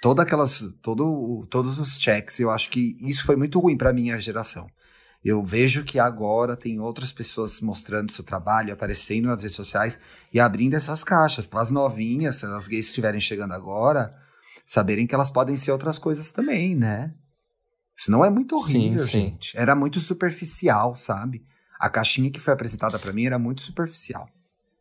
[0.00, 4.18] Todas aquelas todo todos os checks, eu acho que isso foi muito ruim para minha
[4.20, 4.68] geração.
[5.24, 9.98] Eu vejo que agora tem outras pessoas mostrando seu trabalho, aparecendo nas redes sociais
[10.30, 14.10] e abrindo essas caixas para as novinhas, as gays que estiverem chegando agora,
[14.66, 17.14] saberem que elas podem ser outras coisas também, né?
[17.96, 19.20] Senão é muito horrível, sim, sim.
[19.30, 19.56] gente.
[19.56, 21.46] Era muito superficial, sabe?
[21.80, 24.28] A caixinha que foi apresentada para mim era muito superficial.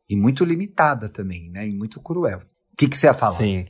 [0.09, 1.65] E muito limitada também, né?
[1.67, 2.39] E muito cruel.
[2.73, 3.37] O que, que você ia falar?
[3.37, 3.65] Sim.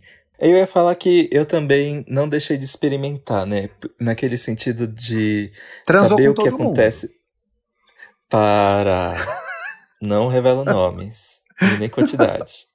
[0.45, 3.69] Eu ia falar que eu também não deixei de experimentar, né?
[3.97, 5.49] Naquele sentido de
[5.85, 7.09] Transou saber o que acontece.
[8.29, 9.15] Para.
[10.01, 11.41] não revela nomes,
[11.79, 12.67] nem quantidade.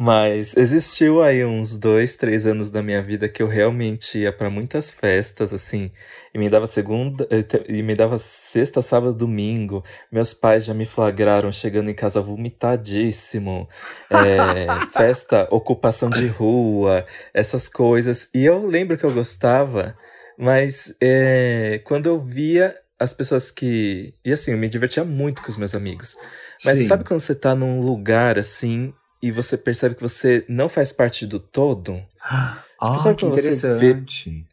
[0.00, 4.48] Mas existiu aí uns dois, três anos da minha vida que eu realmente ia para
[4.48, 5.90] muitas festas, assim,
[6.32, 9.82] e me dava segunda, eh, e me dava sexta, sábado, domingo.
[10.12, 13.68] Meus pais já me flagraram chegando em casa vomitadíssimo,
[14.08, 18.28] é, festa, ocupação de rua, essas coisas.
[18.32, 19.98] E eu lembro que eu gostava,
[20.38, 24.14] mas é, quando eu via as pessoas que.
[24.24, 26.16] E assim, eu me divertia muito com os meus amigos.
[26.64, 26.86] Mas Sim.
[26.86, 31.26] sabe quando você tá num lugar assim e você percebe que você não faz parte
[31.26, 32.02] do todo.
[32.80, 34.30] Ah, tipo, sabe que interessante.
[34.30, 34.46] Vê,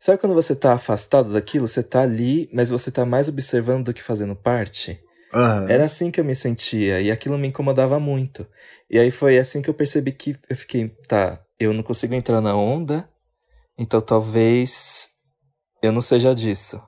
[0.00, 1.68] Sabe quando você tá afastado daquilo?
[1.68, 5.00] Você tá ali, mas você tá mais observando do que fazendo parte?
[5.32, 5.70] Aham.
[5.70, 8.44] Era assim que eu me sentia e aquilo me incomodava muito.
[8.90, 12.40] E aí foi assim que eu percebi que eu fiquei, tá, eu não consigo entrar
[12.40, 13.08] na onda,
[13.78, 15.08] então talvez
[15.80, 16.82] eu não seja disso.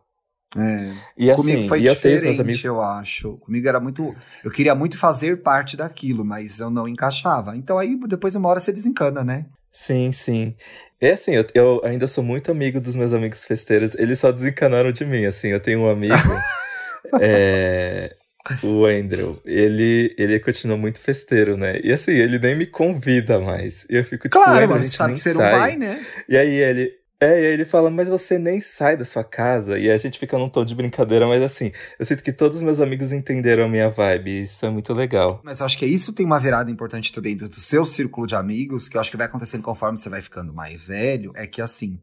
[0.56, 0.92] É.
[1.18, 2.64] E assim, Comigo foi diferente, amigos.
[2.64, 3.36] eu acho.
[3.38, 4.14] Comigo era muito.
[4.44, 7.56] Eu queria muito fazer parte daquilo, mas eu não encaixava.
[7.56, 9.46] Então aí depois uma hora você desencana, né?
[9.72, 10.54] Sim, sim.
[11.00, 13.94] É assim, eu, eu ainda sou muito amigo dos meus amigos festeiros.
[13.96, 15.48] Eles só desencanaram de mim, assim.
[15.48, 16.14] Eu tenho um amigo,
[17.20, 18.14] é,
[18.62, 19.40] o Andrew.
[19.44, 21.80] Ele, ele continua muito festeiro, né?
[21.82, 23.84] E assim, ele nem me convida mais.
[23.90, 25.58] E eu fico tipo, Claro, mano, sabe que você não sai.
[25.58, 26.04] vai, né?
[26.28, 26.92] E aí ele.
[27.24, 29.78] É, e aí ele fala, mas você nem sai da sua casa.
[29.78, 32.62] E a gente fica num tom de brincadeira, mas assim, eu sinto que todos os
[32.62, 34.30] meus amigos entenderam a minha vibe.
[34.30, 35.40] E isso é muito legal.
[35.42, 38.34] Mas eu acho que isso tem uma virada importante também do, do seu círculo de
[38.34, 41.62] amigos, que eu acho que vai acontecendo conforme você vai ficando mais velho, é que
[41.62, 41.98] assim,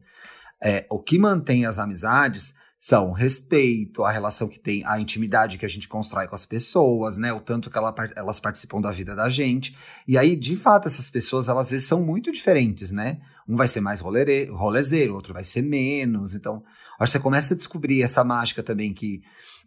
[0.60, 5.64] é, o que mantém as amizades são respeito, a relação que tem, a intimidade que
[5.64, 7.32] a gente constrói com as pessoas, né?
[7.32, 9.78] O tanto que ela elas participam da vida da gente.
[10.06, 13.20] E aí, de fato, essas pessoas, elas às vezes são muito diferentes, né?
[13.48, 16.34] Um vai ser mais rolere, rolezeiro, outro vai ser menos.
[16.34, 16.64] Então,
[16.98, 19.22] acho que você começa a descobrir essa mágica também que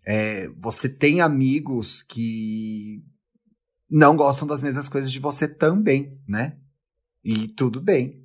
[0.06, 3.02] é, você tem amigos que
[3.90, 6.58] não gostam das mesmas coisas de você também, né?
[7.24, 8.25] E tudo bem.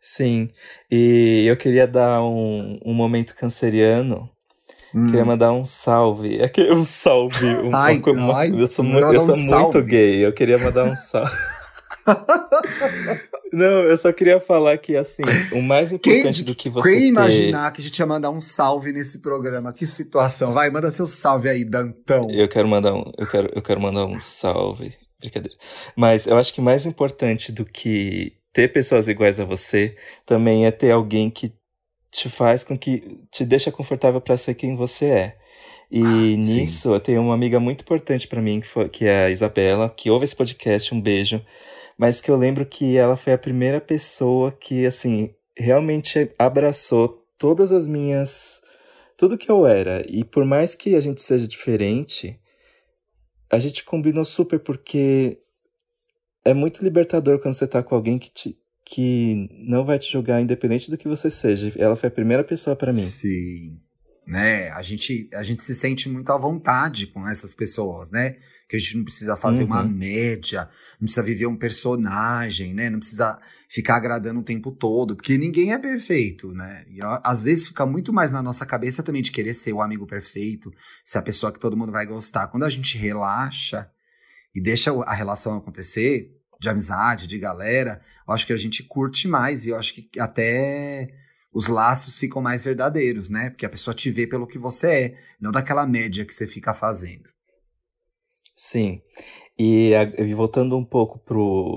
[0.00, 0.48] Sim.
[0.90, 4.28] E eu queria dar um, um momento canceriano.
[4.94, 5.06] Hum.
[5.06, 6.38] Queria mandar um salve.
[6.40, 7.46] É que um salve.
[7.62, 10.24] Um, Ai, uma- ai, eu sou, mu- mandar eu um sou muito gay.
[10.24, 11.36] Eu queria mandar um salve.
[13.52, 17.06] Não, eu só queria falar que, assim, o mais importante do que você Quem ter...
[17.06, 19.72] imaginar que a gente ia mandar um salve nesse programa?
[19.72, 20.52] Que situação.
[20.52, 22.28] Vai, manda seu salve aí, Dantão.
[22.30, 24.94] Eu quero mandar um, eu quero, eu quero mandar um salve.
[25.20, 25.56] Brincadeira.
[25.96, 29.94] Mas eu acho que mais importante do que ter pessoas iguais a você
[30.26, 31.52] também é ter alguém que
[32.10, 35.36] te faz com que te deixa confortável para ser quem você é.
[35.88, 36.36] E sim.
[36.38, 39.88] nisso eu tenho uma amiga muito importante para mim que, foi, que é a Isabela,
[39.88, 41.40] que ouve esse podcast, um beijo.
[41.96, 47.70] Mas que eu lembro que ela foi a primeira pessoa que assim realmente abraçou todas
[47.70, 48.60] as minhas
[49.16, 50.02] tudo que eu era.
[50.08, 52.36] E por mais que a gente seja diferente,
[53.52, 55.38] a gente combinou super porque
[56.50, 60.40] é muito libertador quando você tá com alguém que, te, que não vai te julgar
[60.40, 61.72] independente do que você seja.
[61.78, 63.04] Ela foi a primeira pessoa pra mim.
[63.04, 63.78] Sim.
[64.26, 64.68] Né?
[64.70, 68.36] A gente, a gente se sente muito à vontade com essas pessoas, né?
[68.68, 69.88] Que a gente não precisa fazer uma Uhum.
[69.88, 70.68] média,
[71.00, 72.90] não precisa viver um personagem, né?
[72.90, 73.38] Não precisa
[73.70, 76.84] ficar agradando o tempo todo, porque ninguém é perfeito, né?
[76.90, 80.06] E às vezes fica muito mais na nossa cabeça também de querer ser o amigo
[80.06, 80.70] perfeito,
[81.04, 82.48] ser a pessoa que todo mundo vai gostar.
[82.48, 83.90] Quando a gente relaxa
[84.54, 89.28] e deixa a relação acontecer, de amizade, de galera, eu acho que a gente curte
[89.28, 91.08] mais e eu acho que até
[91.52, 93.50] os laços ficam mais verdadeiros, né?
[93.50, 96.74] Porque a pessoa te vê pelo que você é, não daquela média que você fica
[96.74, 97.28] fazendo.
[98.54, 99.00] Sim.
[99.58, 101.18] E, e voltando um pouco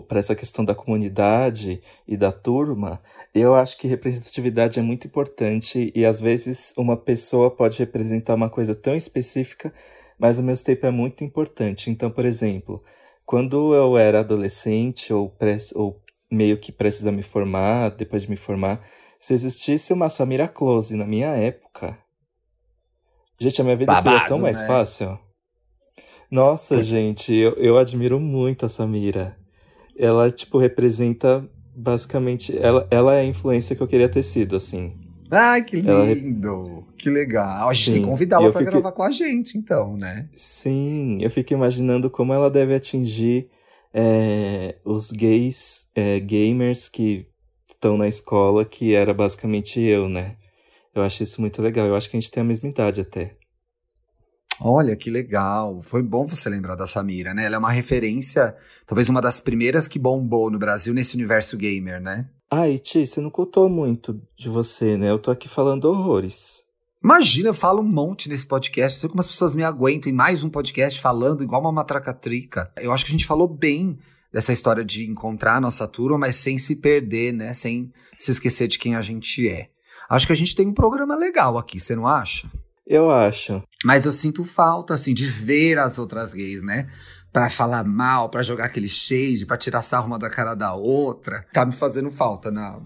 [0.08, 3.02] para essa questão da comunidade e da turma,
[3.34, 8.50] eu acho que representatividade é muito importante e às vezes uma pessoa pode representar uma
[8.50, 9.74] coisa tão específica,
[10.20, 11.90] mas ao mesmo tempo é muito importante.
[11.90, 12.84] Então, por exemplo,
[13.26, 15.34] quando eu era adolescente ou,
[15.76, 18.86] ou meio que precisa me formar, depois de me formar,
[19.20, 21.98] se existisse uma Samira Close na minha época,
[23.40, 24.68] gente, a minha vida seria Babado, tão mais né?
[24.68, 25.20] fácil.
[26.30, 29.38] Nossa, gente, eu, eu admiro muito a Samira.
[29.98, 32.58] Ela, tipo, representa basicamente.
[32.58, 34.94] Ela, ela é a influência que eu queria ter sido, assim.
[35.32, 36.86] Ai, que Ela- lindo!
[36.98, 37.70] Que legal.
[37.70, 40.28] A gente tem Sim, que convidá-la pra fiquei- gravar com a gente, então, né?
[40.34, 43.50] Sim, eu fico imaginando como ela deve atingir
[43.94, 47.28] é, os gays, é, gamers que
[47.70, 50.36] estão na escola, que era basicamente eu, né?
[50.94, 51.88] Eu acho isso muito legal.
[51.88, 53.36] Eu acho que a gente tem a mesma idade até.
[54.62, 55.82] Olha, que legal.
[55.82, 57.46] Foi bom você lembrar da Samira, né?
[57.46, 62.00] Ela é uma referência, talvez uma das primeiras que bombou no Brasil nesse universo gamer,
[62.02, 62.30] né?
[62.54, 65.10] Ah, e Ti, você não contou muito de você, né?
[65.10, 66.66] Eu tô aqui falando horrores.
[67.02, 68.98] Imagina, eu falo um monte nesse podcast.
[68.98, 72.70] Não sei como as pessoas me aguentam em mais um podcast falando igual uma matracatrica.
[72.76, 73.98] Eu acho que a gente falou bem
[74.34, 77.54] dessa história de encontrar a nossa turma, mas sem se perder, né?
[77.54, 79.70] Sem se esquecer de quem a gente é.
[80.10, 82.52] Acho que a gente tem um programa legal aqui, você não acha?
[82.86, 83.64] Eu acho.
[83.86, 86.90] Mas eu sinto falta, assim, de ver as outras gays, né?
[87.32, 91.46] Pra falar mal, pra jogar aquele shade, pra tirar sarro uma da cara da outra.
[91.54, 92.80] Tá me fazendo falta na,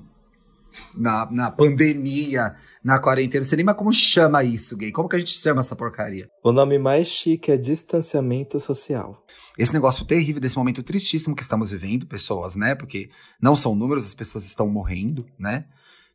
[0.95, 3.41] na, na pandemia, na quarentena.
[3.41, 4.91] Não sei nem mais como chama isso, gay.
[4.91, 6.29] Como que a gente chama essa porcaria?
[6.43, 9.23] O nome mais chique é distanciamento social.
[9.58, 12.75] Esse negócio terrível, desse momento tristíssimo que estamos vivendo, pessoas, né?
[12.75, 13.10] Porque
[13.41, 15.65] não são números, as pessoas estão morrendo, né?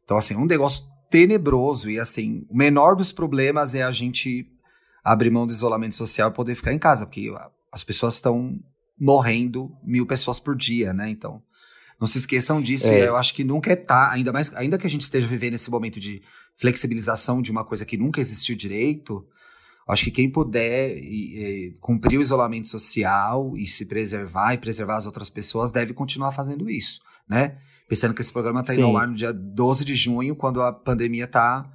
[0.04, 1.90] Então, assim, é um negócio tenebroso.
[1.90, 4.46] E, assim, o menor dos problemas é a gente
[5.02, 7.30] abrir mão do isolamento social e poder ficar em casa, porque
[7.72, 8.58] as pessoas estão
[8.98, 11.08] morrendo mil pessoas por dia, né?
[11.08, 11.42] Então,
[12.00, 12.88] não se esqueçam disso.
[12.88, 13.08] É.
[13.08, 15.70] eu acho que nunca é tá, ainda mais, ainda que a gente esteja vivendo esse
[15.70, 16.22] momento de
[16.56, 19.26] flexibilização de uma coisa que nunca existiu direito,
[19.88, 24.96] acho que quem puder e, e, cumprir o isolamento social e se preservar e preservar
[24.96, 27.58] as outras pessoas deve continuar fazendo isso, né?
[27.88, 30.72] Pensando que esse programa está indo ao ar no dia 12 de junho, quando a
[30.72, 31.68] pandemia está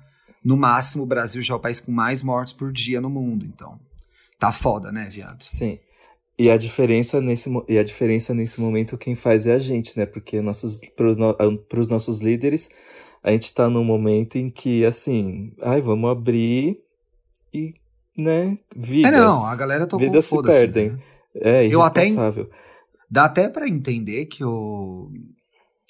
[0.43, 3.45] no máximo, o Brasil já é o país com mais mortes por dia no mundo.
[3.45, 3.79] Então,
[4.39, 5.43] tá foda, né, viado?
[5.43, 5.77] Sim.
[6.37, 10.05] E a diferença nesse, e a diferença nesse momento quem faz é a gente, né?
[10.05, 11.33] Porque nossos, pros, no,
[11.69, 12.69] pros nossos líderes,
[13.23, 16.77] a gente tá num momento em que, assim, ai, vamos abrir
[17.53, 17.73] e,
[18.17, 19.13] né, vidas.
[19.13, 20.91] É, não, a galera tocou Vidas se perdem.
[20.91, 20.99] Né?
[21.35, 22.43] É, irresponsável.
[22.43, 22.57] Eu até,
[23.09, 25.09] dá até para entender que o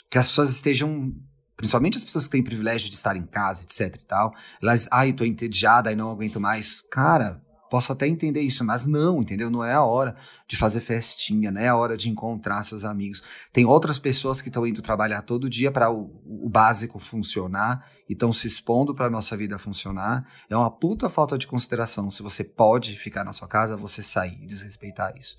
[0.10, 1.12] que as pessoas estejam
[1.56, 5.14] principalmente as pessoas que têm privilégio de estar em casa, etc e tal, elas, ai,
[5.14, 6.82] tô entediada e não aguento mais.
[6.92, 9.50] Cara, posso até entender isso, mas não, entendeu?
[9.50, 10.16] Não é a hora
[10.48, 13.22] de fazer festinha, não é a hora de encontrar seus amigos.
[13.52, 18.14] Tem outras pessoas que estão indo trabalhar todo dia para o, o, básico funcionar e
[18.14, 20.28] estão se expondo para a nossa vida funcionar.
[20.50, 22.12] É uma puta falta de consideração.
[22.12, 25.38] Se você pode ficar na sua casa, você sair e desrespeitar isso.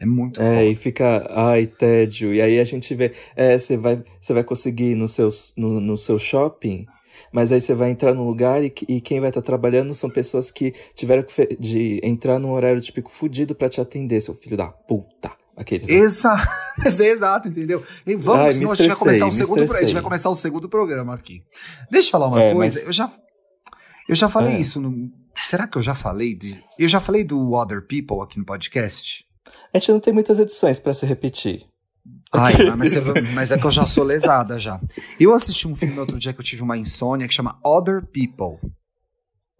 [0.00, 0.64] É muito É, foda.
[0.64, 2.34] e fica, ai, tédio.
[2.34, 5.96] E aí a gente vê, é, você vai, você vai conseguir no seu, no, no
[5.96, 6.86] seu shopping,
[7.32, 10.10] mas aí você vai entrar num lugar e, e quem vai estar tá trabalhando são
[10.10, 14.56] pessoas que tiveram que de entrar num horário típico fudido para te atender, seu filho
[14.56, 15.32] da puta.
[15.54, 15.86] Aqueles.
[15.86, 16.48] Exato,
[16.82, 17.84] exato, entendeu?
[18.06, 20.34] E vamos, Ai, senão a gente vai começar o segundo, a gente vai começar o
[20.34, 21.42] segundo programa aqui.
[21.90, 22.86] Deixa eu falar uma é, coisa, mas...
[22.86, 23.12] eu já
[24.08, 24.60] eu já falei é.
[24.60, 28.38] isso no, Será que eu já falei de, eu já falei do Other People aqui
[28.38, 29.24] no podcast?
[29.72, 31.66] A gente não tem muitas edições para se repetir.
[32.32, 32.94] Ai, mas,
[33.34, 34.80] mas, é que eu já sou lesada já.
[35.20, 38.02] Eu assisti um filme no outro dia que eu tive uma insônia que chama Other
[38.06, 38.58] People.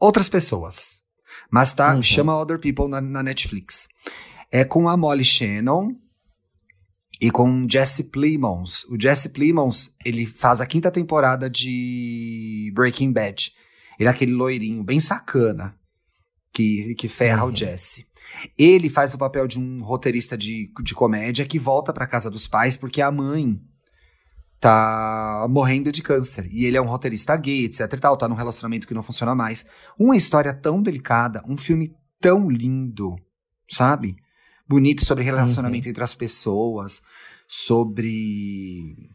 [0.00, 1.02] Outras pessoas.
[1.50, 2.02] Mas tá, uhum.
[2.02, 3.88] chama Other People na, na, Netflix.
[4.50, 5.90] É com a Molly Shannon
[7.20, 8.84] e com Jesse Plemons.
[8.84, 13.52] O Jesse Plemons, ele faz a quinta temporada de Breaking Bad.
[13.98, 15.74] Ele é aquele loirinho bem sacana
[16.54, 17.52] que, que ferra uhum.
[17.52, 18.06] o Jesse.
[18.56, 22.46] Ele faz o papel de um roteirista de, de comédia que volta para casa dos
[22.46, 23.60] pais porque a mãe
[24.62, 26.48] tá morrendo de câncer.
[26.52, 29.34] E ele é um roteirista gay, etc e tal, tá num relacionamento que não funciona
[29.34, 29.66] mais.
[29.98, 33.16] Uma história tão delicada, um filme tão lindo,
[33.68, 34.14] sabe?
[34.68, 35.90] Bonito sobre relacionamento uhum.
[35.90, 37.02] entre as pessoas,
[37.48, 39.10] sobre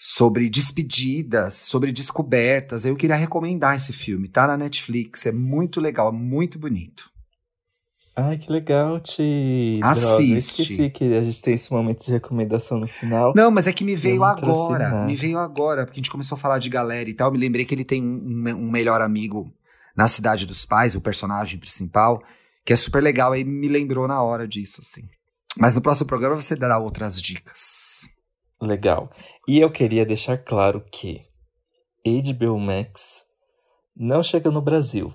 [0.00, 2.84] sobre despedidas, sobre descobertas.
[2.84, 7.10] Eu queria recomendar esse filme, tá na Netflix, é muito legal, é muito bonito.
[8.20, 9.78] Ai, que legal, Ti.
[9.80, 10.08] Assiste.
[10.08, 13.32] Droga, eu esqueci que a gente tem esse momento de recomendação no final.
[13.36, 15.06] Não, mas é que me veio agora.
[15.06, 17.30] Me veio agora, porque a gente começou a falar de galera e tal.
[17.30, 19.46] Me lembrei que ele tem um, um melhor amigo
[19.96, 22.20] na Cidade dos Pais, o personagem principal,
[22.66, 23.36] que é super legal.
[23.36, 25.02] E me lembrou na hora disso, assim.
[25.56, 28.00] Mas no próximo programa você dará outras dicas.
[28.60, 29.12] Legal.
[29.46, 31.20] E eu queria deixar claro que
[32.04, 33.24] HBO Max
[33.96, 35.14] não chega no Brasil.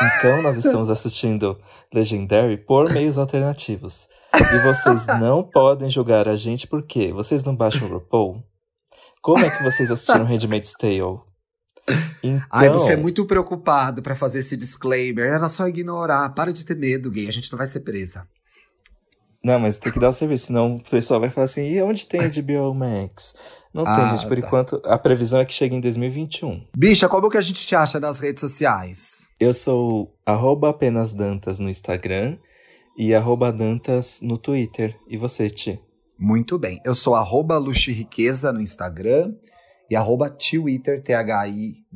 [0.00, 1.58] Então, nós estamos assistindo
[1.92, 4.08] Legendary por meios alternativos.
[4.34, 8.42] E vocês não podem julgar a gente porque vocês não baixam o RuPaul?
[9.20, 11.20] Como é que vocês assistiram Handmaid's Tale?
[12.22, 12.46] Então...
[12.50, 15.26] Ai, você é muito preocupado para fazer esse disclaimer.
[15.26, 16.28] Era só ignorar.
[16.30, 17.28] Para de ter medo, gay.
[17.28, 18.28] A gente não vai ser presa.
[19.42, 22.06] Não, mas tem que dar o serviço, senão o pessoal vai falar assim: e onde
[22.06, 23.34] tem a HBO Max?
[23.72, 24.26] Não ah, tem, gente.
[24.28, 24.46] Por tá.
[24.46, 26.66] enquanto, a previsão é que chegue em 2021.
[26.76, 29.28] Bicha, como que a gente te acha nas redes sociais?
[29.38, 32.38] Eu sou arroba apenas Dantas no Instagram
[32.96, 34.96] e arroba Dantas no Twitter.
[35.06, 35.80] E você, Ti?
[36.18, 36.80] Muito bem.
[36.84, 39.32] Eu sou arroba Luxo e Riqueza no Instagram
[39.90, 41.86] e arroba Twitter, T-H-I-W-I-T-T-R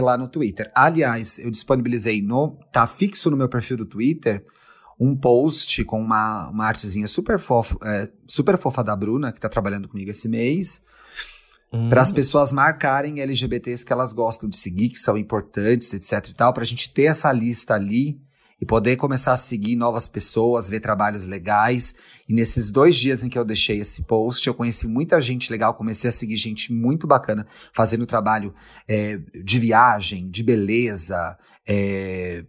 [0.00, 0.70] lá no Twitter.
[0.74, 2.58] Aliás, eu disponibilizei no.
[2.70, 4.44] tá fixo no meu perfil do Twitter
[5.02, 9.48] um post com uma, uma artezinha super, fofo, é, super fofa da Bruna, que tá
[9.48, 10.82] trabalhando comigo esse mês
[11.72, 11.88] Hum.
[11.88, 16.34] Para as pessoas marcarem LGBTs que elas gostam de seguir, que são importantes, etc e
[16.34, 18.20] tal, para a gente ter essa lista ali
[18.60, 21.94] e poder começar a seguir novas pessoas, ver trabalhos legais.
[22.28, 25.74] E nesses dois dias em que eu deixei esse post, eu conheci muita gente legal,
[25.74, 28.54] comecei a seguir gente muito bacana, fazendo trabalho
[28.86, 32.44] é, de viagem, de beleza, é,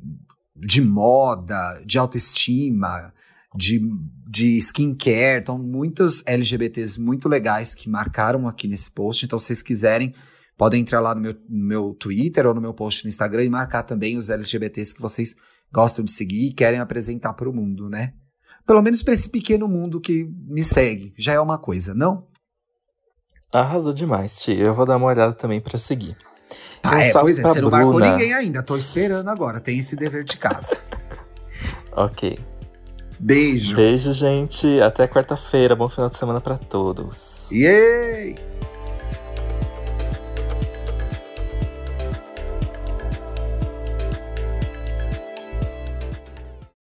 [0.55, 3.13] de moda, de autoestima,
[3.55, 3.81] de,
[4.27, 5.41] de skincare.
[5.41, 9.25] Então, muitas LGBTs muito legais que marcaram aqui nesse post.
[9.25, 10.13] Então, se vocês quiserem,
[10.57, 13.49] podem entrar lá no meu, no meu Twitter ou no meu post no Instagram e
[13.49, 15.35] marcar também os LGBTs que vocês
[15.71, 18.13] gostam de seguir e querem apresentar para o mundo, né?
[18.65, 21.13] Pelo menos para esse pequeno mundo que me segue.
[21.17, 22.27] Já é uma coisa, não?
[23.53, 24.55] Arrasou demais, Tia.
[24.55, 26.17] Eu vou dar uma olhada também pra seguir.
[26.81, 28.61] Tá, Um é, pois é, você não marcou ninguém ainda.
[28.61, 29.59] Tô esperando agora.
[29.59, 30.77] Tem esse dever de casa.
[31.95, 32.39] Ok.
[33.19, 33.75] Beijo.
[33.75, 34.81] Beijo, gente.
[34.81, 35.75] Até quarta-feira.
[35.75, 37.47] Bom final de semana pra todos.
[37.51, 38.35] Yay!